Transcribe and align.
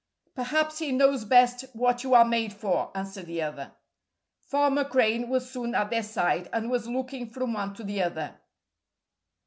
"Perhaps 0.33 0.79
he 0.79 0.91
knows 0.91 1.25
best 1.25 1.63
what 1.73 2.03
you 2.03 2.15
are 2.15 2.25
made 2.25 2.53
for," 2.53 2.89
answered 2.97 3.27
the 3.27 3.43
other. 3.43 3.73
Farmer 4.47 4.83
Crane 4.83 5.29
was 5.29 5.47
soon 5.51 5.75
at 5.75 5.91
their 5.91 6.01
side, 6.01 6.49
and 6.51 6.71
was 6.71 6.87
looking 6.87 7.29
from 7.29 7.53
one 7.53 7.75
to 7.75 7.83
the 7.83 8.01
other. 8.01 8.39